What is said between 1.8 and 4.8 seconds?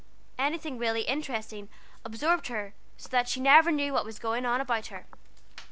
absorbed her so that she never knew what was going on